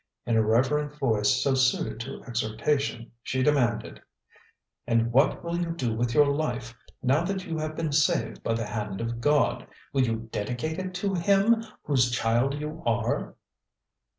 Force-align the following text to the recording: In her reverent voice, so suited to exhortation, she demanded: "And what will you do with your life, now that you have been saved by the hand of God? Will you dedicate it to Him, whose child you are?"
In 0.25 0.33
her 0.33 0.41
reverent 0.41 0.97
voice, 0.97 1.43
so 1.43 1.53
suited 1.53 1.99
to 1.99 2.23
exhortation, 2.23 3.11
she 3.21 3.43
demanded: 3.43 4.01
"And 4.87 5.11
what 5.11 5.43
will 5.43 5.55
you 5.55 5.73
do 5.75 5.93
with 5.93 6.15
your 6.15 6.25
life, 6.25 6.73
now 7.03 7.23
that 7.25 7.45
you 7.45 7.59
have 7.59 7.75
been 7.75 7.91
saved 7.91 8.41
by 8.41 8.55
the 8.55 8.65
hand 8.65 8.99
of 8.99 9.21
God? 9.21 9.67
Will 9.93 10.01
you 10.01 10.27
dedicate 10.31 10.79
it 10.79 10.95
to 10.95 11.13
Him, 11.13 11.63
whose 11.83 12.09
child 12.09 12.55
you 12.59 12.81
are?" 12.83 13.35